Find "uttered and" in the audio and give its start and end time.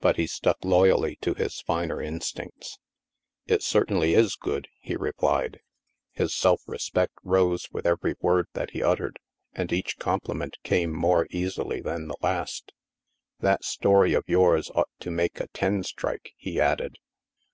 8.82-9.72